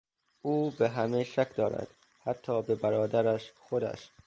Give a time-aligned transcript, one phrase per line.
[0.41, 1.87] او به همه شک دارد
[2.23, 4.09] حتی به برادرش خودش.